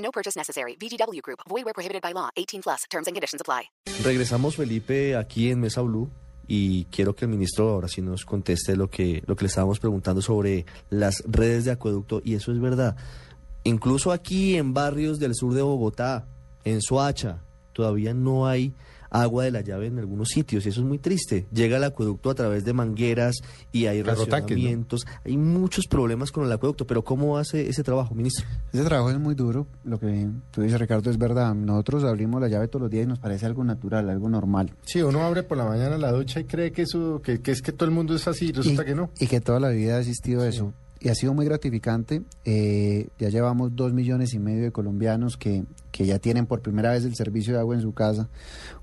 No 0.00 0.10
purchase 0.10 0.36
necessary. 0.36 0.76
VGW 0.76 1.22
Group. 1.22 1.40
Void 1.48 1.64
where 1.64 1.74
prohibited 1.74 2.02
by 2.02 2.12
law. 2.12 2.30
18 2.36 2.62
plus. 2.62 2.84
Terms 2.90 3.06
and 3.06 3.14
conditions 3.14 3.40
apply. 3.40 3.70
Regresamos, 4.02 4.56
Felipe, 4.56 5.16
aquí 5.16 5.50
en 5.50 5.60
Mesa 5.60 5.82
Blue 5.82 6.10
y 6.52 6.86
quiero 6.86 7.14
que 7.14 7.26
el 7.26 7.30
ministro 7.30 7.68
ahora 7.68 7.86
sí 7.86 8.02
nos 8.02 8.24
conteste 8.24 8.74
lo 8.74 8.90
que, 8.90 9.22
lo 9.26 9.36
que 9.36 9.44
le 9.44 9.48
estábamos 9.48 9.78
preguntando 9.78 10.20
sobre 10.20 10.66
las 10.88 11.22
redes 11.28 11.64
de 11.64 11.70
acueducto 11.70 12.20
y 12.24 12.34
eso 12.34 12.50
es 12.50 12.60
verdad. 12.60 12.96
Incluso 13.62 14.10
aquí 14.10 14.56
en 14.56 14.74
barrios 14.74 15.20
del 15.20 15.36
sur 15.36 15.54
de 15.54 15.62
Bogotá, 15.62 16.26
en 16.64 16.82
Soacha, 16.82 17.44
todavía 17.72 18.14
no 18.14 18.48
hay 18.48 18.74
agua 19.10 19.44
de 19.44 19.50
la 19.50 19.60
llave 19.60 19.86
en 19.86 19.98
algunos 19.98 20.28
sitios 20.28 20.64
y 20.64 20.70
eso 20.70 20.80
es 20.80 20.86
muy 20.86 20.98
triste. 20.98 21.46
Llega 21.52 21.76
el 21.76 21.84
acueducto 21.84 22.30
a 22.30 22.34
través 22.34 22.64
de 22.64 22.72
mangueras 22.72 23.36
y 23.72 23.86
hay 23.86 24.02
racionamientos, 24.02 25.06
hay 25.24 25.36
muchos 25.36 25.86
problemas 25.86 26.32
con 26.32 26.44
el 26.44 26.52
acueducto, 26.52 26.86
pero 26.86 27.02
¿cómo 27.02 27.38
hace 27.38 27.68
ese 27.68 27.82
trabajo, 27.82 28.14
ministro? 28.14 28.46
Ese 28.72 28.84
trabajo 28.84 29.10
es 29.10 29.18
muy 29.18 29.34
duro, 29.34 29.66
lo 29.84 29.98
que 29.98 30.28
tú 30.50 30.62
dices 30.62 30.80
Ricardo 30.80 31.10
es 31.10 31.18
verdad, 31.18 31.54
nosotros 31.54 32.04
abrimos 32.04 32.40
la 32.40 32.48
llave 32.48 32.68
todos 32.68 32.82
los 32.82 32.90
días 32.90 33.04
y 33.04 33.08
nos 33.08 33.18
parece 33.18 33.46
algo 33.46 33.64
natural, 33.64 34.08
algo 34.08 34.28
normal. 34.28 34.72
Sí, 34.82 35.02
uno 35.02 35.22
abre 35.22 35.42
por 35.42 35.58
la 35.58 35.64
mañana 35.64 35.98
la 35.98 36.12
ducha 36.12 36.40
y 36.40 36.44
cree 36.44 36.72
que 36.72 36.82
eso, 36.82 37.20
que, 37.22 37.40
que 37.40 37.50
es 37.50 37.62
que 37.62 37.72
todo 37.72 37.88
el 37.88 37.94
mundo 37.94 38.14
es 38.14 38.26
así, 38.28 38.52
resulta 38.52 38.82
y, 38.82 38.86
que 38.86 38.94
no. 38.94 39.10
Y 39.18 39.26
que 39.26 39.40
toda 39.40 39.60
la 39.60 39.70
vida 39.70 39.96
ha 39.96 40.00
existido 40.00 40.44
eso. 40.44 40.72
Y 41.02 41.08
ha 41.08 41.14
sido 41.14 41.32
muy 41.32 41.46
gratificante. 41.46 42.22
Eh, 42.44 43.08
ya 43.18 43.30
llevamos 43.30 43.74
dos 43.74 43.94
millones 43.94 44.34
y 44.34 44.38
medio 44.38 44.64
de 44.64 44.70
colombianos 44.70 45.38
que, 45.38 45.64
que 45.90 46.04
ya 46.04 46.18
tienen 46.18 46.44
por 46.44 46.60
primera 46.60 46.92
vez 46.92 47.06
el 47.06 47.14
servicio 47.14 47.54
de 47.54 47.60
agua 47.60 47.74
en 47.74 47.80
su 47.80 47.94
casa. 47.94 48.28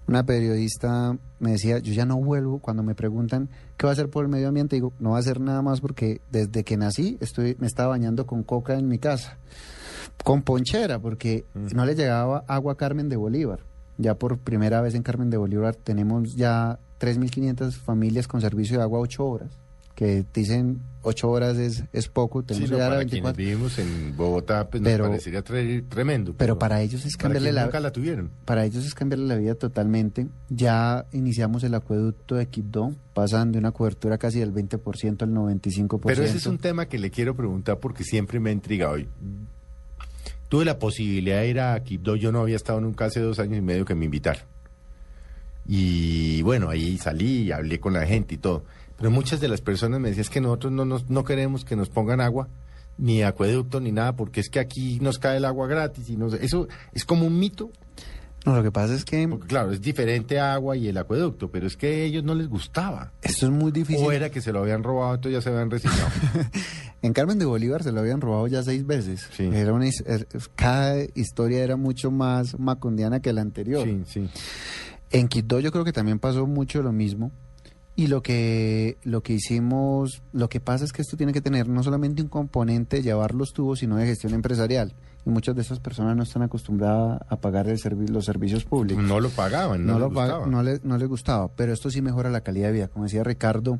Una 0.08 0.26
periodista 0.26 1.16
me 1.40 1.52
decía, 1.52 1.78
yo 1.78 1.94
ya 1.94 2.06
no 2.06 2.18
vuelvo 2.18 2.58
cuando 2.58 2.82
me 2.82 2.96
preguntan 2.96 3.50
qué 3.78 3.86
va 3.86 3.92
a 3.92 3.94
hacer 3.94 4.10
por 4.10 4.26
el 4.26 4.32
medio 4.32 4.48
ambiente. 4.48 4.76
Digo, 4.76 4.94
no 5.00 5.12
va 5.12 5.18
a 5.18 5.20
hacer 5.20 5.40
nada 5.40 5.62
más 5.62 5.80
porque 5.80 6.22
desde 6.32 6.64
que 6.64 6.76
nací 6.76 7.20
estoy, 7.22 7.56
me 7.60 7.68
estaba 7.68 7.90
bañando 7.90 8.26
con 8.26 8.42
coca 8.42 8.74
en 8.74 8.88
mi 8.88 8.98
casa. 8.98 9.38
Con 10.24 10.42
ponchera, 10.42 10.98
porque 10.98 11.46
no 11.54 11.86
le 11.86 11.94
llegaba 11.94 12.44
agua 12.48 12.74
a 12.74 12.78
Carmen 12.78 13.10
de 13.10 13.16
Bolívar. 13.16 13.60
Ya 14.00 14.16
por 14.16 14.40
primera 14.40 14.82
vez 14.82 14.96
en 14.96 15.04
Carmen 15.04 15.30
de 15.30 15.38
Bolívar 15.38 15.76
tenemos 15.76 16.36
ya 16.36 16.80
3.500 17.00 17.74
familias 17.74 18.28
con 18.28 18.42
servicio 18.42 18.78
de 18.78 18.84
agua 18.84 18.98
a 18.98 19.02
8 19.04 19.24
horas 19.24 19.67
que 19.98 20.24
dicen 20.32 20.80
ocho 21.02 21.28
horas 21.32 21.58
es, 21.58 21.84
es 21.92 22.08
poco, 22.08 22.44
tenemos 22.44 22.68
Sí, 22.70 22.72
no, 22.72 22.78
que 22.78 22.84
llegar 22.84 22.92
a 22.92 22.96
para 22.98 23.10
quienes 23.10 23.34
24. 23.34 23.44
vivimos 23.44 23.80
en 23.80 24.16
Bogotá, 24.16 24.70
pues 24.70 24.84
Pero- 24.84 25.06
nos 25.06 25.10
parecería 25.10 25.44
tre- 25.44 25.84
tremendo. 25.90 26.36
Pero 26.38 26.60
para 26.60 26.82
ellos 26.84 27.04
es 27.04 27.18
cambiarle 27.18 27.52
la 27.52 27.64
nunca 27.64 27.80
la 27.80 27.92
tuvieron. 27.92 28.30
para 28.46 28.64
ellos 28.64 28.86
es 28.86 28.94
cambiarle 28.94 29.26
la 29.26 29.36
vida 29.38 29.56
totalmente. 29.56 30.28
Ya 30.50 31.06
iniciamos 31.14 31.64
el 31.64 31.74
acueducto 31.74 32.36
de 32.36 32.46
Quibdó, 32.46 32.94
pasan 33.16 33.52
de 33.52 33.58
una 33.58 33.72
cobertura 33.72 34.20
casi 34.20 34.40
del 34.40 34.54
20% 34.54 35.24
al 35.24 35.32
95%. 35.34 36.02
Pero 36.06 36.24
ese 36.24 36.38
es 36.38 36.46
un 36.46 36.60
tema 36.60 36.86
que 36.86 37.00
le 37.00 37.10
quiero 37.10 37.36
preguntar 37.36 37.80
porque 37.80 38.04
siempre 38.04 38.40
me 38.40 38.52
ha 38.52 38.54
intrigado. 38.54 39.00
Y 39.00 39.08
Tuve 40.50 40.64
la 40.64 40.78
posibilidad 40.78 41.40
de 41.42 41.50
ir 41.50 41.60
a 41.60 41.78
Quibdó, 41.84 42.16
yo 42.16 42.32
no 42.32 42.40
había 42.42 42.56
estado 42.56 42.80
nunca 42.80 43.06
hace 43.06 43.20
dos 43.20 43.40
años 43.40 43.58
y 43.58 43.62
medio 43.62 43.84
que 43.84 43.96
me 43.96 44.06
invitaron. 44.06 44.44
Y 45.68 46.42
bueno, 46.44 46.70
ahí 46.70 46.98
salí 46.98 47.44
y 47.44 47.52
hablé 47.52 47.80
con 47.80 47.94
la 47.94 48.06
gente 48.06 48.36
y 48.36 48.38
todo. 48.38 48.64
Pero 48.98 49.12
muchas 49.12 49.40
de 49.40 49.48
las 49.48 49.62
personas 49.62 50.00
me 50.00 50.10
decían 50.10 50.22
es 50.22 50.30
que 50.30 50.42
nosotros 50.42 50.72
no, 50.74 50.86
nos, 50.86 51.10
no 51.10 51.24
queremos 51.24 51.66
que 51.66 51.76
nos 51.76 51.90
pongan 51.90 52.22
agua, 52.22 52.48
ni 52.98 53.22
acueducto, 53.22 53.80
ni 53.80 53.92
nada, 53.92 54.16
porque 54.16 54.40
es 54.40 54.50
que 54.50 54.60
aquí 54.60 55.00
nos 55.02 55.20
cae 55.20 55.38
el 55.38 55.46
agua 55.46 55.68
gratis. 55.68 56.10
y 56.10 56.18
no. 56.18 56.28
Eso 56.28 56.68
es 56.94 57.06
como 57.06 57.28
un 57.28 57.38
mito, 57.38 57.70
No, 58.46 58.56
lo 58.56 58.64
que 58.64 58.72
pasa 58.72 58.96
es 58.96 59.06
que 59.06 59.28
porque 59.28 59.48
claro, 59.48 59.72
es 59.72 59.82
diferente 59.82 60.40
agua 60.40 60.76
y 60.78 60.88
el 60.88 60.98
acueducto, 60.98 61.52
pero 61.52 61.68
es 61.68 61.78
que 61.78 61.88
a 61.88 62.04
ellos 62.06 62.24
no 62.24 62.34
les 62.34 62.48
gustaba. 62.48 63.12
esto 63.22 63.46
es 63.46 63.52
muy 63.52 63.72
difícil. 63.72 64.04
O 64.04 64.12
era 64.12 64.32
que 64.32 64.42
se 64.42 64.52
lo 64.52 64.60
habían 64.60 64.84
robado, 64.84 65.16
entonces 65.16 65.38
ya 65.38 65.42
se 65.42 65.50
habían 65.50 65.70
resignado. 65.70 66.08
En 67.04 67.14
Carmen 67.14 67.38
de 67.38 67.46
Bolívar 67.46 67.84
se 67.84 67.92
lo 67.92 68.00
habían 68.00 68.22
robado 68.22 68.48
ya 68.48 68.64
seis 68.64 68.86
veces. 68.86 69.30
Sí. 69.32 69.44
Era 69.54 69.72
una, 69.72 69.88
cada 70.56 70.98
historia 71.14 71.64
era 71.64 71.76
mucho 71.76 72.10
más 72.10 72.58
macondiana 72.58 73.20
que 73.22 73.32
la 73.34 73.42
anterior. 73.42 73.86
sí, 73.86 74.02
sí. 74.08 74.30
En 75.12 75.28
Quito 75.28 75.60
yo 75.60 75.72
creo 75.72 75.84
que 75.86 75.94
también 75.94 76.20
pasó 76.20 76.46
mucho 76.48 76.82
lo 76.82 76.92
mismo. 76.92 77.32
Y 77.96 78.08
lo 78.08 78.22
que, 78.22 78.98
lo 79.04 79.24
que 79.24 79.34
hicimos, 79.34 80.22
lo 80.32 80.50
que 80.50 80.60
pasa 80.60 80.86
es 80.86 80.94
que 80.94 81.02
esto 81.02 81.18
tiene 81.18 81.34
que 81.34 81.42
tener 81.42 81.68
no 81.68 81.82
solamente 81.82 82.22
un 82.22 82.28
componente 82.28 82.98
de 82.98 83.02
llevar 83.02 83.34
los 83.34 83.54
tubos, 83.54 83.80
sino 83.80 83.96
de 83.96 84.06
gestión 84.06 84.36
empresarial. 84.36 84.94
Y 85.26 85.32
muchas 85.32 85.56
de 85.56 85.64
esas 85.64 85.80
personas 85.80 86.16
no 86.16 86.22
están 86.22 86.44
acostumbradas 86.44 87.20
a 87.28 87.38
pagar 87.38 87.68
el 87.68 87.80
servi- 87.80 88.08
los 88.08 88.24
servicios 88.26 88.66
públicos. 88.66 89.04
No 89.04 89.20
lo 89.20 89.30
pagaban, 89.32 89.84
no, 89.84 89.94
no, 89.94 90.00
les 90.00 90.02
lo 90.02 90.10
gustaba. 90.10 90.46
no, 90.46 90.62
le- 90.62 90.80
no 90.84 90.98
les 91.00 91.08
gustaba, 91.10 91.48
pero 91.56 91.74
esto 91.74 91.90
sí 91.90 92.04
mejora 92.04 92.30
la 92.30 92.42
calidad 92.42 92.68
de 92.68 92.74
vida. 92.74 92.88
Como 92.88 93.06
decía 93.06 93.24
Ricardo, 93.24 93.80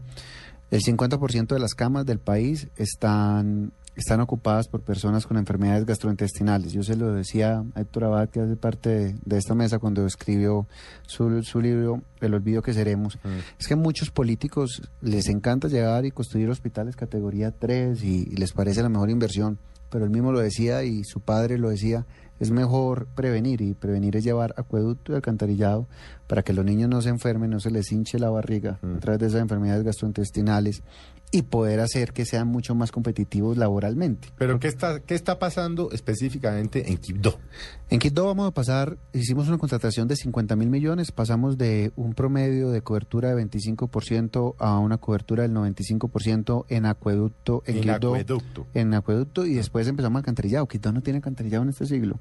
el 0.72 0.82
50% 0.82 1.54
de 1.54 1.60
las 1.60 1.76
camas 1.76 2.08
del 2.08 2.18
país 2.18 2.70
están, 2.76 3.72
están 3.98 4.22
ocupadas 4.22 4.68
por 4.68 4.82
personas 4.82 5.26
con 5.26 5.38
enfermedades 5.38 5.86
gastrointestinales. 5.86 6.72
Yo 6.72 6.84
se 6.84 6.96
lo 6.96 7.12
decía 7.12 7.64
a 7.74 7.82
Héctor 7.82 8.06
Abad, 8.06 8.30
que 8.30 8.40
hace 8.40 8.56
parte 8.56 8.90
de, 8.90 9.16
de 9.26 9.38
esta 9.38 9.56
mesa, 9.56 9.80
cuando 9.80 10.06
escribió 10.06 10.68
su, 11.08 11.44
su 11.44 11.60
libro 11.60 12.04
El 12.22 12.36
olvido 12.36 12.62
que 12.62 12.74
seremos. 12.74 13.18
Mm. 13.24 13.60
Es 13.60 13.68
que 13.68 13.74
a 13.74 13.78
muchos 13.78 14.12
políticos 14.12 14.84
les 15.02 15.28
encanta 15.30 15.68
llegar 15.68 16.06
y 16.06 16.12
construir 16.12 16.50
hospitales 16.50 16.96
categoría 16.96 17.52
3 17.52 18.04
y, 18.04 18.28
y 18.32 18.36
les 18.36 18.54
parece 18.54 18.84
la 18.84 18.90
mejor 18.90 19.10
inversión, 19.10 19.58
pero 19.90 20.06
él 20.06 20.12
mismo 20.12 20.32
lo 20.32 20.40
decía 20.40 20.84
y 20.84 21.04
su 21.04 21.20
padre 21.20 21.58
lo 21.58 21.70
decía, 21.70 22.06
es 22.40 22.52
mejor 22.52 23.08
prevenir 23.16 23.62
y 23.62 23.74
prevenir 23.74 24.16
es 24.16 24.24
llevar 24.24 24.54
acueducto 24.58 25.12
y 25.12 25.16
alcantarillado 25.16 25.88
para 26.28 26.44
que 26.44 26.54
los 26.54 26.64
niños 26.66 26.90
no 26.90 27.02
se 27.02 27.10
enfermen, 27.10 27.50
no 27.50 27.60
se 27.60 27.72
les 27.72 27.92
hinche 27.92 28.20
la 28.20 28.30
barriga 28.30 28.80
Mm. 28.82 28.96
a 28.98 29.00
través 29.00 29.20
de 29.22 29.28
esas 29.28 29.42
enfermedades 29.42 29.84
gastrointestinales 29.84 30.84
y 31.30 31.42
poder 31.42 31.82
hacer 31.82 32.14
que 32.14 32.24
sean 32.26 32.48
mucho 32.48 32.74
más 32.74 32.92
competitivos 32.94 33.58
laboralmente. 33.58 34.30
Pero 34.38 34.60
¿qué 34.62 34.70
está, 34.70 35.02
¿qué 35.02 35.14
está 35.14 35.40
pasando 35.40 35.92
específicamente 35.92 36.90
en 36.90 36.98
Quibdó? 36.98 37.38
En 37.90 38.00
Quito 38.00 38.26
vamos 38.26 38.48
a 38.48 38.52
pasar, 38.52 38.98
hicimos 39.14 39.48
una 39.50 39.58
contratación 39.58 40.08
de 40.08 40.16
50 40.16 40.56
mil 40.56 40.70
millones, 40.70 41.12
pasamos 41.12 41.58
de 41.58 41.92
un 41.98 42.14
promedio 42.14 42.70
de 42.70 42.82
cobertura 42.82 43.34
de 43.34 43.44
25% 43.46 44.56
a 44.58 44.80
una 44.80 44.98
cobertura 45.00 45.44
del 45.44 45.52
95% 45.54 46.66
en 46.70 46.86
acueducto 46.86 47.64
en, 47.66 47.78
En 47.78 47.82
Quibdó, 47.84 48.08
acueducto. 48.16 48.68
En 48.74 48.94
acueducto 48.94 49.46
y 49.46 49.54
después 49.56 49.88
empezamos 49.88 50.20
alcantarillado. 50.20 50.68
Quito 50.68 50.92
no 50.92 51.02
tiene 51.02 51.18
alcantarillado 51.18 51.64
en 51.64 51.70
este 51.70 51.86
siglo. 51.86 52.20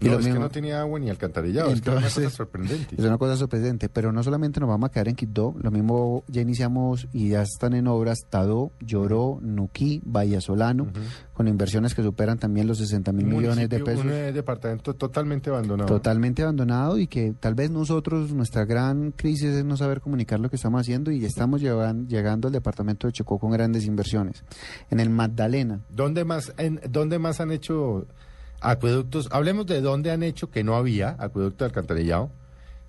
Y 0.00 0.06
No, 0.06 0.12
lo 0.12 0.18
es 0.20 0.26
que 0.26 0.34
no 0.34 0.48
tenía 0.50 0.80
agua 0.80 0.98
ni 1.00 1.10
alcantarillado, 1.10 1.70
es 1.72 1.80
que 1.80 1.90
era 1.90 1.98
una 1.98 2.06
cosa 2.06 2.20
Entonces, 2.20 2.36
sorprendente. 2.36 2.94
Es 2.96 3.04
una 3.04 3.18
cosa 3.18 3.35
sorprendente, 3.36 3.88
pero 3.88 4.12
no 4.12 4.22
solamente 4.22 4.58
nos 4.60 4.68
vamos 4.68 4.88
a 4.88 4.92
quedar 4.92 5.08
en 5.08 5.14
Quibdó, 5.16 5.54
lo 5.60 5.70
mismo 5.70 6.24
ya 6.28 6.40
iniciamos 6.42 7.08
y 7.12 7.28
ya 7.30 7.42
están 7.42 7.74
en 7.74 7.86
obras 7.86 8.18
Tadó, 8.28 8.72
Lloró, 8.80 9.38
Nuquí, 9.42 10.00
Vallasolano, 10.04 10.84
Ujú. 10.84 10.92
con 11.34 11.48
inversiones 11.48 11.94
que 11.94 12.02
superan 12.02 12.38
también 12.38 12.66
los 12.66 12.78
60 12.78 13.12
mil 13.12 13.26
millones 13.26 13.68
de 13.68 13.80
pesos. 13.80 14.04
Un 14.04 14.12
eh, 14.12 14.32
departamento 14.32 14.94
totalmente 14.94 15.50
abandonado. 15.50 15.88
Totalmente 15.88 16.42
abandonado 16.42 16.98
y 16.98 17.06
que 17.06 17.34
tal 17.38 17.54
vez 17.54 17.70
nosotros, 17.70 18.32
nuestra 18.32 18.64
gran 18.64 19.12
crisis 19.12 19.50
es 19.54 19.64
no 19.64 19.76
saber 19.76 20.00
comunicar 20.00 20.40
lo 20.40 20.48
que 20.50 20.56
estamos 20.56 20.80
haciendo 20.80 21.10
y 21.10 21.24
estamos 21.24 21.60
llevan- 21.62 22.06
llegando 22.08 22.48
al 22.48 22.52
departamento 22.52 23.06
de 23.06 23.12
Chocó 23.12 23.38
con 23.38 23.50
grandes 23.50 23.84
inversiones. 23.86 24.44
En 24.90 25.00
el 25.00 25.10
Magdalena, 25.10 25.80
¿Dónde 25.90 26.24
más, 26.24 26.52
en, 26.58 26.80
¿Dónde 26.90 27.18
más 27.18 27.40
han 27.40 27.50
hecho 27.52 28.06
acueductos? 28.60 29.28
Hablemos 29.32 29.66
de 29.66 29.80
dónde 29.80 30.10
han 30.10 30.22
hecho 30.22 30.50
que 30.50 30.64
no 30.64 30.76
había 30.76 31.16
acueducto 31.18 31.64
de 31.64 31.68
alcantarillado 31.68 32.30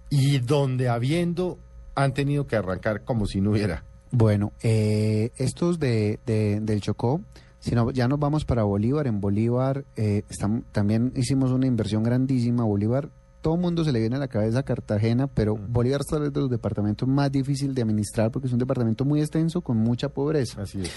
y 0.09 0.39
donde 0.39 0.89
habiendo 0.89 1.57
han 1.95 2.13
tenido 2.13 2.47
que 2.47 2.55
arrancar 2.55 3.03
como 3.03 3.25
si 3.25 3.41
no 3.41 3.51
hubiera. 3.51 3.83
bueno, 4.11 4.53
eh, 4.61 5.31
estos 5.37 5.79
de, 5.79 6.19
de- 6.25 6.59
del 6.61 6.81
Chocó, 6.81 7.21
si 7.59 7.73
no, 7.75 7.91
ya 7.91 8.07
nos 8.07 8.19
vamos 8.19 8.45
para 8.45 8.63
Bolívar, 8.63 9.07
en 9.07 9.19
Bolívar 9.19 9.83
eh, 9.95 10.23
estamos, 10.29 10.61
también 10.71 11.11
hicimos 11.15 11.51
una 11.51 11.65
inversión 11.67 12.03
grandísima, 12.03 12.63
Bolívar, 12.63 13.09
todo 13.41 13.55
el 13.55 13.61
mundo 13.61 13.83
se 13.83 13.91
le 13.91 13.99
viene 13.99 14.15
a 14.15 14.19
la 14.19 14.27
cabeza 14.27 14.63
Cartagena, 14.63 15.27
pero 15.27 15.55
Bolívar 15.55 16.01
es 16.01 16.33
de 16.33 16.39
los 16.39 16.49
departamentos 16.49 17.07
más 17.07 17.31
difícil 17.31 17.73
de 17.73 17.81
administrar 17.81 18.29
porque 18.31 18.47
es 18.47 18.53
un 18.53 18.59
departamento 18.59 19.05
muy 19.05 19.19
extenso 19.21 19.61
con 19.61 19.77
mucha 19.77 20.09
pobreza. 20.09 20.61
Así 20.61 20.81
es. 20.81 20.91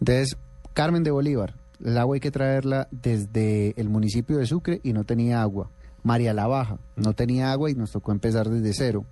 Entonces, 0.00 0.36
Carmen 0.72 1.02
de 1.04 1.10
Bolívar, 1.10 1.54
el 1.84 1.96
agua 1.98 2.16
hay 2.16 2.20
que 2.20 2.30
traerla 2.30 2.88
desde 2.90 3.74
el 3.80 3.88
municipio 3.88 4.38
de 4.38 4.46
Sucre 4.46 4.80
y 4.82 4.92
no 4.92 5.04
tenía 5.04 5.42
agua. 5.42 5.70
María 6.04 6.32
la 6.34 6.46
Baja, 6.46 6.78
no 6.94 7.14
tenía 7.14 7.50
agua 7.50 7.70
y 7.70 7.74
nos 7.74 7.90
tocó 7.90 8.12
empezar 8.12 8.48
desde 8.48 8.72
cero. 8.74 9.04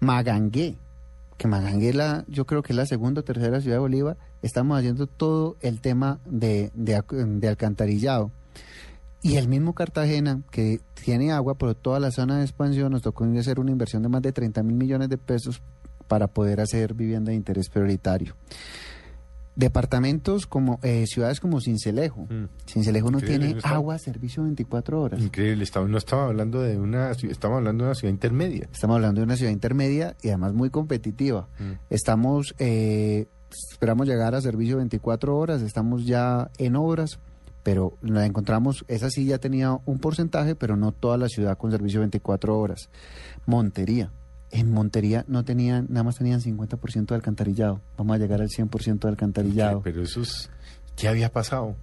Magangué, 0.00 0.76
que 1.38 1.48
Magangué 1.48 1.94
la, 1.94 2.24
yo 2.28 2.44
creo 2.44 2.62
que 2.62 2.72
es 2.72 2.76
la 2.76 2.86
segunda 2.86 3.20
o 3.20 3.24
tercera 3.24 3.60
ciudad 3.60 3.76
de 3.76 3.80
Bolívar, 3.80 4.18
estamos 4.42 4.78
haciendo 4.78 5.06
todo 5.06 5.56
el 5.60 5.80
tema 5.80 6.18
de, 6.26 6.70
de 6.74 7.48
alcantarillado. 7.48 8.30
Y 9.22 9.36
el 9.36 9.48
mismo 9.48 9.74
Cartagena, 9.74 10.42
que 10.50 10.80
tiene 10.94 11.32
agua, 11.32 11.56
pero 11.56 11.74
toda 11.74 11.98
la 11.98 12.10
zona 12.10 12.38
de 12.38 12.44
expansión 12.44 12.92
nos 12.92 13.02
tocó 13.02 13.24
hacer 13.24 13.58
una 13.58 13.72
inversión 13.72 14.02
de 14.02 14.08
más 14.08 14.22
de 14.22 14.32
30 14.32 14.62
mil 14.62 14.76
millones 14.76 15.08
de 15.08 15.18
pesos 15.18 15.62
para 16.08 16.26
poder 16.26 16.60
hacer 16.60 16.94
vivienda 16.94 17.30
de 17.30 17.36
interés 17.36 17.68
prioritario. 17.68 18.34
Departamentos 19.58 20.46
como 20.46 20.78
eh, 20.84 21.04
ciudades 21.08 21.40
como 21.40 21.60
Cincelejo. 21.60 22.26
Mm. 22.30 22.44
Cincelejo 22.64 23.10
no 23.10 23.18
Increíble, 23.18 23.46
tiene 23.46 23.60
no 23.60 23.68
agua, 23.74 23.98
servicio 23.98 24.44
24 24.44 25.02
horas. 25.02 25.20
Increíble, 25.20 25.64
estaba- 25.64 25.88
no 25.88 25.98
estaba 25.98 26.26
hablando 26.26 26.62
de 26.62 26.78
una, 26.78 27.10
estamos 27.10 27.56
hablando 27.58 27.82
de 27.84 27.88
una 27.90 27.94
ciudad 27.96 28.12
intermedia. 28.14 28.68
Estamos 28.72 28.94
hablando 28.94 29.20
de 29.20 29.24
una 29.24 29.36
ciudad 29.36 29.50
intermedia 29.50 30.16
y 30.22 30.28
además 30.28 30.54
muy 30.54 30.70
competitiva. 30.70 31.48
Mm. 31.58 31.72
Estamos, 31.90 32.54
eh, 32.60 33.26
esperamos 33.72 34.06
llegar 34.06 34.36
a 34.36 34.40
servicio 34.40 34.76
24 34.76 35.36
horas, 35.36 35.60
estamos 35.62 36.06
ya 36.06 36.52
en 36.58 36.76
obras, 36.76 37.18
pero 37.64 37.98
la 38.00 38.24
encontramos, 38.26 38.84
esa 38.86 39.10
sí 39.10 39.24
ya 39.26 39.38
tenía 39.38 39.76
un 39.84 39.98
porcentaje, 39.98 40.54
pero 40.54 40.76
no 40.76 40.92
toda 40.92 41.18
la 41.18 41.28
ciudad 41.28 41.58
con 41.58 41.72
servicio 41.72 41.98
24 41.98 42.56
horas. 42.56 42.90
Montería. 43.44 44.12
En 44.50 44.72
Montería 44.72 45.24
no 45.28 45.44
tenían, 45.44 45.86
nada 45.90 46.04
más 46.04 46.16
tenían 46.16 46.40
50% 46.40 47.06
de 47.06 47.14
alcantarillado. 47.14 47.80
Vamos 47.98 48.14
a 48.16 48.18
llegar 48.18 48.40
al 48.40 48.48
100% 48.48 48.98
de 49.00 49.08
alcantarillado. 49.08 49.82
Pero 49.82 50.02
eso 50.02 50.22
es, 50.22 50.50
¿qué 50.96 51.08
había 51.08 51.30
pasado? 51.30 51.76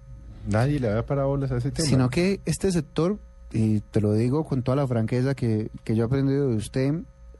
Nadie 0.48 0.80
le 0.80 0.90
había 0.90 1.06
parado 1.06 1.28
bolas 1.30 1.52
a 1.52 1.58
ese 1.58 1.72
tema. 1.72 1.88
Sino 1.88 2.10
que 2.10 2.40
este 2.46 2.72
sector, 2.72 3.20
y 3.52 3.80
te 3.82 4.02
lo 4.02 4.14
digo 4.14 4.46
con 4.46 4.64
toda 4.64 4.78
la 4.78 4.88
franqueza 4.88 5.36
que, 5.36 5.70
que 5.84 5.96
yo 5.96 6.04
he 6.04 6.06
aprendido 6.08 6.50
de 6.50 6.56
usted, 6.56 6.94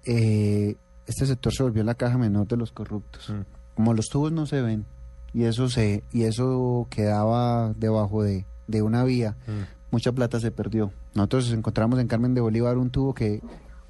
eh, 0.06 0.76
este 1.08 1.26
sector 1.26 1.54
se 1.54 1.64
volvió 1.64 1.84
la 1.84 1.96
caja 1.96 2.18
menor 2.18 2.48
de 2.48 2.58
los 2.58 2.72
corruptos. 2.72 3.30
Mm. 3.30 3.42
Como 3.76 3.94
los 3.94 4.08
tubos 4.08 4.32
no 4.32 4.46
se 4.46 4.62
ven, 4.62 4.86
y 5.34 5.44
eso 5.44 5.70
se, 5.70 6.04
y 6.12 6.24
eso 6.24 6.88
quedaba 6.90 7.74
debajo 7.78 8.24
de, 8.24 8.46
de 8.68 8.82
una 8.82 9.04
vía, 9.04 9.36
Mm. 9.48 9.92
mucha 9.92 10.12
plata 10.12 10.40
se 10.40 10.52
perdió. 10.52 10.92
Nosotros 11.14 11.52
encontramos 11.52 12.00
en 12.00 12.08
Carmen 12.08 12.34
de 12.34 12.42
Bolívar 12.42 12.78
un 12.78 12.90
tubo 12.90 13.14
que 13.14 13.42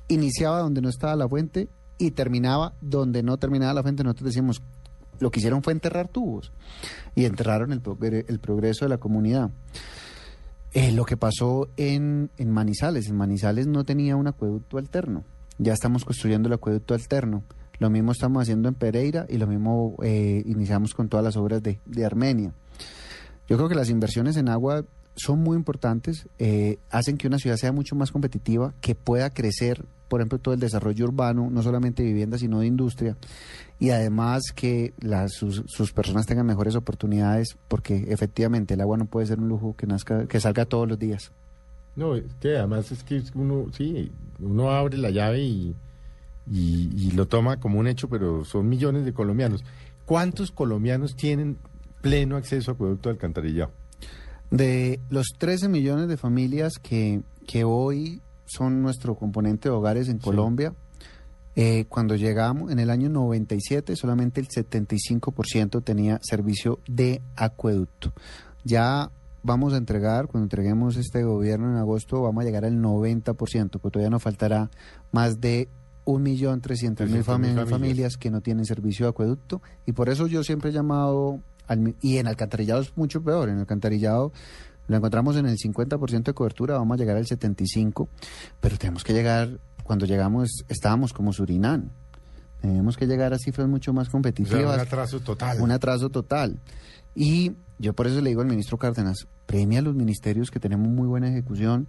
iniciaba 0.08 0.60
donde 0.60 0.82
no 0.82 0.90
estaba 0.90 1.16
la 1.16 1.28
fuente 1.28 1.70
y 1.98 2.12
terminaba 2.12 2.74
donde 2.82 3.24
no 3.24 3.38
terminaba 3.38 3.74
la 3.74 3.84
fuente. 3.84 4.04
Nosotros 4.04 4.28
decíamos, 4.28 4.62
lo 5.20 5.32
que 5.32 5.40
hicieron 5.40 5.64
fue 5.64 5.74
enterrar 5.74 6.08
tubos 6.08 6.52
y 7.16 7.26
enterraron 7.26 7.72
el, 7.72 7.82
el 8.28 8.40
progreso 8.40 8.86
de 8.86 8.90
la 8.90 8.98
comunidad. 8.98 9.52
Eh, 10.74 10.92
lo 10.92 11.06
que 11.06 11.16
pasó 11.16 11.70
en, 11.78 12.32
en 12.38 12.52
Manizales, 12.52 13.08
en 13.08 13.16
Manizales 13.16 13.66
no 13.66 13.86
tenía 13.86 14.18
un 14.18 14.28
acueducto 14.28 14.78
alterno. 14.78 15.24
Ya 15.58 15.72
estamos 15.72 16.04
construyendo 16.04 16.48
el 16.48 16.54
acueducto 16.54 16.94
alterno. 16.94 17.44
Lo 17.80 17.90
mismo 17.90 18.12
estamos 18.12 18.42
haciendo 18.42 18.68
en 18.68 18.76
Pereira 18.76 19.26
y 19.30 19.38
lo 19.38 19.48
mismo 19.48 19.96
eh, 20.04 20.44
iniciamos 20.46 20.94
con 20.94 21.08
todas 21.08 21.24
las 21.24 21.38
obras 21.38 21.64
de, 21.64 21.80
de 21.86 22.06
Armenia. 22.06 22.54
Yo 23.48 23.58
creo 23.58 23.70
que 23.70 23.76
las 23.76 23.90
inversiones 23.90 24.36
en 24.38 24.50
agua 24.50 24.84
son 25.16 25.40
muy 25.40 25.56
importantes, 25.56 26.28
eh, 26.40 26.78
hacen 26.90 27.18
que 27.18 27.28
una 27.28 27.40
ciudad 27.40 27.58
sea 27.58 27.72
mucho 27.72 27.96
más 27.96 28.12
competitiva, 28.12 28.74
que 28.82 28.96
pueda 28.96 29.30
crecer, 29.30 29.86
por 30.10 30.20
ejemplo, 30.20 30.40
todo 30.40 30.54
el 30.54 30.60
desarrollo 30.60 31.06
urbano, 31.06 31.50
no 31.50 31.64
solamente 31.64 32.04
de 32.04 32.10
vivienda, 32.10 32.38
sino 32.38 32.60
de 32.60 32.68
industria, 32.68 33.18
y 33.80 33.90
además 33.90 34.44
que 34.54 34.94
las, 35.00 35.34
sus, 35.34 35.92
personas 35.94 36.26
tengan 36.26 36.46
mejores 36.46 36.76
oportunidades, 36.76 37.58
porque 37.68 38.06
efectivamente 38.10 38.74
el 38.74 38.82
agua 38.82 38.98
no 38.98 39.06
puede 39.06 39.28
ser 39.28 39.40
un 39.40 39.50
lujo 39.50 39.76
que 39.78 39.88
nazca, 39.88 40.28
que 40.28 40.40
salga 40.40 40.66
todos 40.66 40.88
los 40.88 41.00
días. 41.00 41.32
No, 41.96 42.16
es 42.16 42.34
que 42.42 42.58
además 42.58 42.92
es 42.92 43.04
que 43.04 43.24
uno, 43.36 43.68
sí, 43.72 44.12
uno 44.40 44.72
abre 44.72 44.98
la 44.98 45.10
llave 45.10 45.42
y, 45.42 45.76
lo 47.16 47.28
toma 47.28 47.58
como 47.58 47.80
un 47.80 47.88
hecho, 47.88 48.10
pero 48.10 48.44
son 48.44 48.68
millones 48.68 49.06
de 49.06 49.14
colombianos. 49.14 49.64
¿Cuántos 50.06 50.52
colombianos 50.52 51.16
tienen 51.16 51.58
pleno 52.02 52.36
acceso 52.36 52.72
a 52.72 52.74
acueducto 52.74 53.10
alcantarillado? 53.10 53.72
De 54.52 55.00
los 55.10 55.28
13 55.38 55.70
millones 55.70 56.08
de 56.08 56.18
familias 56.18 56.74
que, 56.82 57.22
que 57.48 57.64
hoy 57.64 58.22
son 58.46 58.82
nuestro 58.82 59.16
componente 59.16 59.70
de 59.70 59.76
hogares 59.76 60.08
en 60.08 60.20
Sí. 60.20 60.24
Colombia, 60.24 60.74
eh, 61.56 61.86
cuando 61.90 62.16
llegamos 62.16 62.72
en 62.72 62.80
el 62.80 62.90
año 62.90 63.10
97 63.10 63.96
solamente 63.96 64.42
el 64.42 64.48
75% 64.50 65.84
tenía 65.84 66.20
servicio 66.22 66.80
de 66.88 67.22
acueducto. 67.36 68.14
Ya 68.64 69.10
vamos 69.42 69.74
a 69.74 69.78
entregar, 69.78 70.28
cuando 70.28 70.46
entreguemos 70.46 70.98
este 70.98 71.24
gobierno 71.24 71.70
en 71.72 71.78
agosto, 71.78 72.22
vamos 72.22 72.42
a 72.42 72.46
llegar 72.46 72.66
al 72.66 72.78
90%, 72.82 73.80
porque 73.80 73.92
todavía 73.94 74.10
nos 74.10 74.24
faltará 74.24 74.70
más 75.12 75.40
de 75.40 75.70
1.300.000 76.06 76.62
300.000 76.62 77.24
fami- 77.24 77.24
familias. 77.24 77.70
familias 77.70 78.18
que 78.18 78.30
no 78.32 78.42
tienen 78.42 78.66
servicio 78.66 79.06
de 79.06 79.10
acueducto 79.12 79.62
y 79.86 79.92
por 79.94 80.10
eso 80.10 80.28
yo 80.28 80.44
siempre 80.44 80.70
he 80.70 80.74
llamado, 80.74 81.40
y 82.02 82.18
en 82.18 82.28
alcantarillado 82.28 82.82
es 82.82 82.96
mucho 82.96 83.24
peor, 83.24 83.50
en 83.50 83.60
alcantarillado 83.60 84.32
lo 84.88 84.98
encontramos 84.98 85.36
en 85.38 85.48
el 85.48 85.58
50% 85.58 86.24
de 86.24 86.34
cobertura, 86.34 86.78
vamos 86.78 86.96
a 86.96 86.98
llegar 86.98 87.18
al 87.18 87.26
75%, 87.26 88.08
pero 88.62 88.78
tenemos 88.78 89.04
que 89.04 89.14
llegar, 89.14 89.60
cuando 89.84 90.06
llegamos 90.06 90.64
estábamos 90.70 91.12
como 91.14 91.34
Surinam, 91.34 91.90
tenemos 92.62 92.98
que 92.98 93.08
llegar 93.08 93.34
a 93.34 93.38
cifras 93.40 93.68
mucho 93.68 93.94
más 93.94 94.08
O 94.08 94.12
sea, 94.12 94.12
competitivas 94.12 94.76
un 94.76 94.80
atraso 94.80 95.20
total. 95.20 95.62
un 95.62 95.72
atraso 95.72 96.10
total. 96.10 96.60
Y 97.16 97.54
yo 97.80 97.94
por 97.94 98.08
eso 98.08 98.22
le 98.22 98.30
digo 98.30 98.42
al 98.42 98.48
ministro 98.48 98.78
Cárdenas, 98.78 99.28
premia 99.46 99.80
a 99.80 99.82
los 99.82 99.96
ministerios 99.96 100.52
que 100.52 100.60
tenemos 100.60 100.88
muy 100.88 101.08
buena 101.08 101.30
ejecución. 101.30 101.88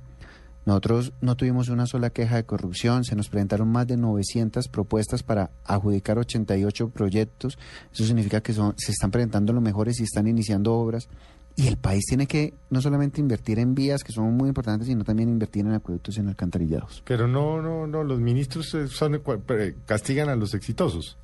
Nosotros 0.67 1.13
no 1.21 1.37
tuvimos 1.37 1.69
una 1.69 1.87
sola 1.87 2.11
queja 2.11 2.35
de 2.35 2.45
corrupción, 2.45 3.05
se 3.05 3.15
nos 3.15 3.29
presentaron 3.29 3.69
más 3.69 3.87
de 3.87 3.97
900 3.97 4.67
propuestas 4.67 5.23
para 5.23 5.53
adjudicar 5.65 6.19
88 6.19 6.89
proyectos. 6.89 7.57
Eso 7.93 8.05
significa 8.05 8.41
que 8.41 8.53
son, 8.53 8.75
se 8.77 8.91
están 8.91 9.13
presentando 9.13 9.53
los 9.53 9.63
mejores 9.63 10.01
y 10.01 10.03
están 10.03 10.27
iniciando 10.27 10.75
obras. 10.75 11.09
Y 11.55 11.69
el 11.69 11.77
país 11.77 12.05
tiene 12.07 12.27
que 12.27 12.53
no 12.69 12.83
solamente 12.83 13.21
invertir 13.21 13.61
en 13.61 13.77
vías, 13.77 14.03
que 14.03 14.13
son 14.13 14.37
muy 14.37 14.49
importantes, 14.49 14.89
sino 14.89 15.05
también 15.05 15.29
invertir 15.29 15.65
en 15.65 15.73
acueductos 15.73 16.17
y 16.17 16.21
en 16.21 16.29
alcantarillados. 16.29 17.03
Pero 17.07 17.29
no, 17.29 17.63
no, 17.63 17.87
no, 17.87 18.03
los 18.03 18.19
ministros 18.21 18.75
eh, 18.75 18.89
son 18.89 19.15
eh, 19.15 19.77
castigan 19.87 20.29
a 20.29 20.35
los 20.35 20.53
exitosos. 20.53 21.17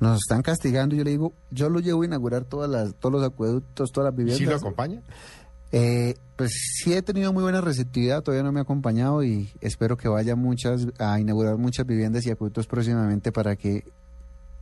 Nos 0.00 0.18
están 0.18 0.42
castigando, 0.42 0.94
yo 0.94 1.02
le 1.02 1.12
digo, 1.12 1.32
yo 1.50 1.68
lo 1.68 1.80
llevo 1.80 2.02
a 2.02 2.06
inaugurar 2.06 2.44
todas 2.44 2.68
las, 2.68 2.94
todos 2.96 3.12
los 3.14 3.24
acueductos, 3.24 3.90
todas 3.90 4.12
las 4.12 4.14
¿Y 4.14 4.22
viviendas. 4.22 4.38
si 4.38 4.44
lo 4.44 4.56
acompaña? 4.56 5.00
Eh, 5.72 6.14
pues 6.36 6.52
sí 6.52 6.92
he 6.92 7.02
tenido 7.02 7.32
muy 7.32 7.42
buena 7.42 7.60
receptividad, 7.60 8.22
todavía 8.22 8.44
no 8.44 8.52
me 8.52 8.60
ha 8.60 8.62
acompañado 8.62 9.24
y 9.24 9.50
espero 9.60 9.96
que 9.96 10.08
vaya 10.08 10.36
muchas 10.36 10.86
a 10.98 11.18
inaugurar 11.18 11.56
muchas 11.56 11.86
viviendas 11.86 12.26
y 12.26 12.30
acueductos 12.30 12.66
próximamente 12.66 13.32
para 13.32 13.56
que 13.56 13.84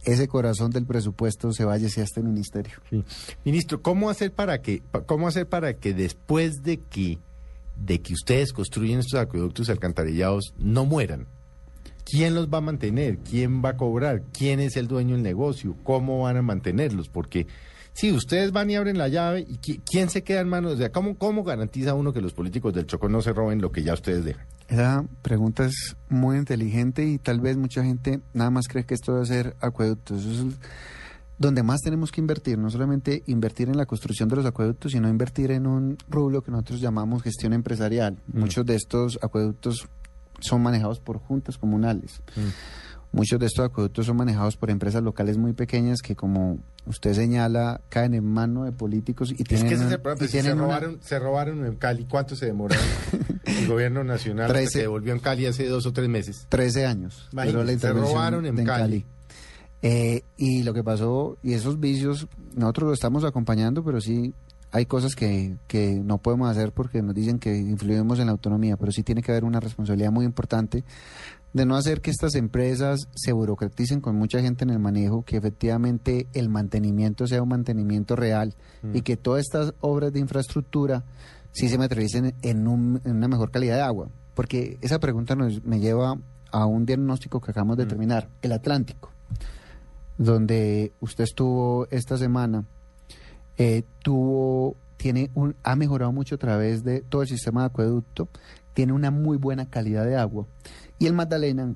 ese 0.05 0.29
corazón 0.29 0.71
del 0.71 0.87
presupuesto 0.87 1.53
se 1.53 1.65
vaya 1.65 1.89
hacia 1.89 2.05
este 2.05 2.23
ministerio. 2.23 2.75
Sí. 2.89 3.05
Ministro, 3.45 3.83
¿cómo 3.83 4.09
hacer 4.09 4.33
para 4.33 4.63
que, 4.63 4.83
cómo 5.07 5.29
hacer 5.29 5.49
para 5.49 5.75
que 5.75 5.93
después 5.93 6.63
de 6.63 6.79
que, 6.79 7.19
de 7.77 8.01
que 8.01 8.15
ustedes 8.15 8.53
construyen 8.53 9.01
estos 9.01 9.21
acueductos 9.21 9.69
alcantarillados 9.69 10.55
no 10.59 10.87
mueran? 10.87 11.27
¿Quién 12.05 12.35
los 12.35 12.49
va 12.49 12.59
a 12.59 12.63
mantener? 12.63 13.19
¿Quién 13.19 13.63
va 13.65 13.71
a 13.71 13.77
cobrar? 13.77 14.23
¿Quién 14.33 14.61
es 14.61 14.77
el 14.77 14.87
dueño 14.89 15.15
del 15.15 15.23
negocio? 15.23 15.77
¿Cómo 15.83 16.23
van 16.23 16.37
a 16.37 16.43
mantenerlos? 16.43 17.09
Porque 17.09 17.47
si 17.93 18.13
ustedes 18.13 18.53
van 18.53 18.71
y 18.71 18.77
abren 18.77 18.99
la 18.99 19.09
llave, 19.09 19.41
¿y 19.49 19.59
qui- 19.59 19.81
quién 19.85 20.09
se 20.11 20.23
queda 20.23 20.41
en 20.41 20.49
manos? 20.49 20.75
O 20.75 20.77
sea, 20.77 20.91
¿cómo, 20.93 21.17
¿cómo 21.17 21.43
garantiza 21.45 21.95
uno 21.95 22.13
que 22.13 22.21
los 22.21 22.33
políticos 22.33 22.73
del 22.75 22.87
Chocó 22.87 23.09
no 23.09 23.21
se 23.23 23.33
roben 23.33 23.61
lo 23.61 23.73
que 23.73 23.83
ya 23.83 23.95
ustedes 23.95 24.25
dejan? 24.25 24.47
Esa 24.69 25.05
pregunta 25.23 25.65
es 25.65 25.97
muy 26.09 26.37
inteligente 26.37 27.05
y 27.05 27.19
tal 27.19 27.41
vez 27.41 27.57
mucha 27.57 27.83
gente 27.85 28.21
nada 28.33 28.51
más 28.51 28.69
cree 28.69 28.85
que 28.85 28.95
esto 28.95 29.15
debe 29.15 29.27
ser 29.27 29.57
acueductos. 29.61 30.25
Eso 30.25 30.49
es 30.49 30.55
donde 31.39 31.63
más 31.63 31.81
tenemos 31.81 32.13
que 32.13 32.21
invertir, 32.21 32.59
no 32.59 32.71
solamente 32.71 33.23
invertir 33.27 33.69
en 33.69 33.77
la 33.79 33.87
construcción 33.87 34.29
de 34.29 34.37
los 34.37 34.47
acueductos, 34.47 34.93
sino 34.93 35.09
invertir 35.09 35.51
en 35.51 35.67
un 35.67 35.97
rublo 36.09 36.43
que 36.43 36.51
nosotros 36.53 36.81
llamamos 36.81 37.23
gestión 37.23 37.53
empresarial. 37.55 38.19
Muchos 38.33 38.65
de 38.67 38.77
estos 38.77 39.19
acueductos 39.23 39.89
son 40.41 40.63
manejados 40.63 41.01
por 41.01 41.19
juntas 41.19 41.57
comunales. 41.59 42.23
Muchos 43.13 43.41
de 43.41 43.47
estos 43.47 43.65
acueductos 43.67 44.07
son 44.07 44.17
manejados 44.19 44.57
por 44.57 44.71
empresas 44.71 45.03
locales 45.03 45.37
muy 45.37 45.53
pequeñas 45.53 46.01
que, 46.01 46.15
como 46.15 46.59
usted 46.87 47.13
señala, 47.13 47.81
caen 47.89 48.15
en 48.15 48.25
mano 48.25 48.63
de 48.65 48.71
políticos 48.71 49.33
y 49.37 49.43
Es 49.43 49.49
tienen, 49.49 49.69
que 49.69 49.75
ese 49.75 49.87
es 49.87 49.93
el 49.93 50.01
problema. 50.01 50.19
pues, 50.19 50.31
si 50.31 50.41
se, 50.41 50.53
una- 50.53 50.63
robaron, 50.63 50.99
se 51.03 51.19
robaron 51.19 51.67
en 51.67 51.75
Cali, 51.75 52.05
¿cuánto 52.05 52.37
se 52.37 52.47
demoraron? 52.47 52.85
el 53.45 53.67
gobierno 53.67 54.05
nacional 54.05 54.45
hasta 54.47 54.55
Trece. 54.55 54.73
que 54.79 54.83
devolvió 54.83 55.13
en 55.13 55.19
Cali 55.19 55.47
hace 55.47 55.67
dos 55.67 55.87
o 55.87 55.93
tres 55.93 56.09
meses. 56.09 56.47
13 56.51 56.87
años. 56.87 57.29
Se 57.79 57.93
robaron 57.93 58.47
en 58.47 58.65
Cali. 58.65 59.05
Eh, 59.83 60.23
y 60.37 60.63
lo 60.63 60.73
que 60.75 60.85
pasó, 60.85 61.37
y 61.43 61.55
esos 61.55 61.81
vicios, 61.81 62.29
nosotros 62.55 62.89
lo 62.89 62.95
estamos 62.95 63.25
acompañando, 63.25 63.83
pero 63.83 64.01
sí 64.01 64.35
hay 64.73 64.87
cosas 64.87 65.15
que, 65.17 65.57
que 65.67 66.01
no 66.03 66.19
podemos 66.19 66.49
hacer 66.51 66.73
porque 66.73 67.03
nos 67.03 67.15
dicen 67.15 67.39
que 67.39 67.57
influimos 67.57 68.19
en 68.21 68.27
la 68.27 68.33
autonomía, 68.33 68.77
pero 68.77 68.93
sí 68.93 69.03
tiene 69.03 69.23
que 69.23 69.33
haber 69.33 69.45
una 69.45 69.61
responsabilidad 69.61 70.13
muy 70.13 70.25
importante 70.25 70.85
de 71.53 71.67
no 71.67 71.75
hacer 71.77 72.01
que 72.01 72.11
estas 72.13 72.37
empresas 72.37 73.09
se 73.17 73.33
burocraticen 73.33 74.01
con 74.01 74.15
mucha 74.17 74.41
gente 74.41 74.63
en 74.63 74.71
el 74.71 74.79
manejo, 74.79 75.25
que 75.25 75.37
efectivamente 75.37 76.29
el 76.33 76.49
mantenimiento 76.49 77.27
sea 77.27 77.43
un 77.43 77.49
mantenimiento 77.49 78.15
real 78.15 78.55
y 78.95 79.03
que 79.03 79.17
todas 79.17 79.41
estas 79.41 79.75
obras 79.81 80.13
de 80.13 80.21
infraestructura 80.21 81.03
sí 81.51 81.69
se 81.69 81.77
materialicen 81.77 82.35
en, 82.43 82.69
un- 82.69 83.01
en 83.05 83.17
una 83.17 83.27
mejor 83.27 83.51
calidad 83.51 83.75
de 83.77 83.83
agua. 83.83 84.09
Porque 84.37 84.79
esa 84.81 85.01
pregunta 85.01 85.35
nos, 85.35 85.65
me 85.65 85.81
lleva 85.81 86.17
a 86.53 86.67
un 86.67 86.87
diagnóstico 86.87 87.41
que 87.41 87.51
acabamos 87.51 87.77
de 87.79 87.87
terminar, 87.87 88.29
el 88.43 88.53
Atlántico, 88.53 89.11
donde 90.19 90.93
usted 91.01 91.25
estuvo 91.25 91.87
esta 91.91 92.17
semana, 92.17 92.65
eh, 93.63 93.83
tuvo 94.03 94.75
tiene 94.97 95.31
un, 95.35 95.55
ha 95.63 95.77
mejorado 95.77 96.13
mucho 96.13 96.37
a 96.37 96.39
través 96.39 96.83
de 96.83 97.03
todo 97.03 97.21
el 97.21 97.29
sistema 97.29 97.61
de 97.61 97.67
acueducto, 97.67 98.29
tiene 98.73 98.95
una 98.95 99.11
muy 99.11 99.37
buena 99.37 99.69
calidad 99.69 100.07
de 100.07 100.17
agua. 100.17 100.47
Y 100.99 101.07
el 101.07 101.13
Magdalena, 101.13 101.75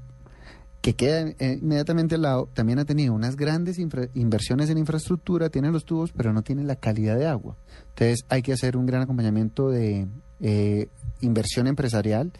que 0.81 0.95
queda 0.95 1.29
eh, 1.39 1.59
inmediatamente 1.61 2.15
al 2.15 2.23
lado, 2.23 2.49
también 2.55 2.79
ha 2.79 2.87
tenido 2.87 3.13
unas 3.13 3.37
grandes 3.37 3.79
inversiones 3.79 4.71
en 4.71 4.79
infraestructura, 4.79 5.51
tiene 5.51 5.71
los 5.71 5.85
tubos, 5.85 6.13
pero 6.13 6.33
no 6.33 6.43
tiene 6.43 6.65
la 6.65 6.77
calidad 6.77 7.19
de 7.19 7.27
agua. 7.27 7.57
Entonces 7.91 8.25
hay 8.31 8.41
que 8.41 8.55
hacer 8.55 8.79
un 8.79 8.87
gran 8.87 9.03
acompañamiento 9.03 9.69
de 9.69 10.07
eh, 10.41 10.89
inversión 11.21 11.67
empresarial, 11.67 12.33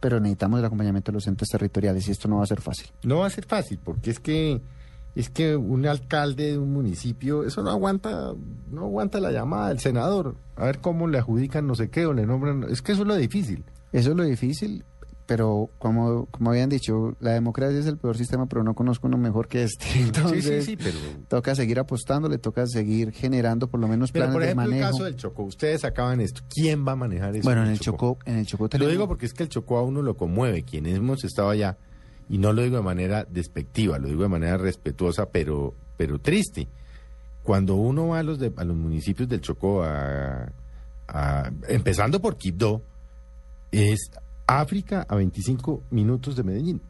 pero 0.00 0.20
necesitamos 0.20 0.60
el 0.60 0.66
acompañamiento 0.66 1.12
de 1.12 1.16
los 1.16 1.26
entes 1.26 1.48
territoriales 1.48 2.08
y 2.08 2.10
esto 2.10 2.28
no 2.28 2.38
va 2.38 2.44
a 2.44 2.46
ser 2.46 2.60
fácil. 2.60 2.88
No 3.04 3.20
va 3.20 3.26
a 3.26 3.30
ser 3.30 3.46
fácil, 3.46 3.78
porque 3.82 4.10
es 4.10 4.20
que 4.20 4.60
es 5.14 5.28
que 5.28 5.56
un 5.56 5.86
alcalde 5.86 6.52
de 6.52 6.58
un 6.58 6.72
municipio, 6.72 7.44
eso 7.44 7.62
no 7.62 7.70
aguanta, 7.70 8.34
no 8.70 8.84
aguanta 8.84 9.20
la 9.20 9.30
llamada 9.30 9.68
del 9.68 9.80
senador, 9.80 10.36
a 10.56 10.64
ver 10.64 10.78
cómo 10.78 11.06
le 11.08 11.18
adjudican 11.18 11.66
no 11.66 11.74
sé 11.74 11.90
qué 11.90 12.06
o 12.06 12.12
le 12.12 12.26
nombran, 12.26 12.64
es 12.70 12.82
que 12.82 12.92
eso 12.92 13.02
es 13.02 13.08
lo 13.08 13.16
difícil. 13.16 13.64
Eso 13.92 14.12
es 14.12 14.16
lo 14.16 14.24
difícil, 14.24 14.86
pero 15.26 15.70
como, 15.78 16.26
como 16.26 16.50
habían 16.50 16.70
dicho, 16.70 17.14
la 17.20 17.32
democracia 17.32 17.78
es 17.78 17.86
el 17.86 17.98
peor 17.98 18.16
sistema, 18.16 18.46
pero 18.46 18.64
no 18.64 18.74
conozco 18.74 19.06
uno 19.06 19.18
mejor 19.18 19.48
que 19.48 19.62
este. 19.64 19.86
Entonces, 20.00 20.44
sí, 20.44 20.50
sí, 20.50 20.62
sí, 20.62 20.76
pero 20.76 20.98
toca 21.28 21.54
seguir 21.54 21.78
apostando, 21.78 22.28
le 22.28 22.38
toca 22.38 22.66
seguir 22.66 23.12
generando 23.12 23.68
por 23.68 23.80
lo 23.80 23.88
menos 23.88 24.12
Pero 24.12 24.24
planes 24.24 24.34
por 24.34 24.42
ejemplo 24.42 24.62
de 24.62 24.76
el 24.76 24.80
manejo. 24.80 24.92
caso 24.92 25.04
del 25.04 25.16
Chocó, 25.16 25.42
ustedes 25.42 25.84
acaban 25.84 26.20
esto, 26.20 26.42
¿quién 26.48 26.86
va 26.86 26.92
a 26.92 26.96
manejar 26.96 27.36
eso? 27.36 27.44
bueno, 27.44 27.62
en 27.62 27.70
el 27.70 27.80
Chocó, 27.80 28.18
en 28.24 28.38
el 28.38 28.46
Chocó 28.46 28.68
Lo 28.78 28.88
digo 28.88 29.06
porque 29.06 29.26
es 29.26 29.34
que 29.34 29.42
el 29.42 29.48
Chocó 29.48 29.76
a 29.76 29.82
uno 29.82 30.02
lo 30.02 30.16
conmueve, 30.16 30.64
quienes 30.64 30.96
hemos 30.96 31.22
estado 31.24 31.50
allá, 31.50 31.76
y 32.32 32.38
no 32.38 32.52
lo 32.52 32.62
digo 32.62 32.78
de 32.78 32.82
manera 32.82 33.24
despectiva, 33.28 33.98
lo 33.98 34.08
digo 34.08 34.22
de 34.22 34.28
manera 34.28 34.56
respetuosa, 34.56 35.26
pero, 35.30 35.74
pero 35.96 36.18
triste. 36.18 36.66
Cuando 37.42 37.74
uno 37.74 38.08
va 38.08 38.20
a 38.20 38.22
los, 38.22 38.38
de- 38.38 38.52
a 38.56 38.64
los 38.64 38.74
municipios 38.76 39.28
del 39.28 39.40
Chocó, 39.42 39.84
a, 39.84 40.50
empezando 41.68 42.20
por 42.20 42.36
Quibdó, 42.36 42.80
es 43.70 44.10
África 44.46 45.04
a 45.08 45.16
25 45.16 45.82
minutos 45.90 46.34
de 46.36 46.42
Medellín. 46.42 46.80